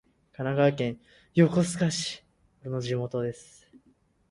[0.31, 0.99] 神奈川県
[1.35, 2.23] 横須賀市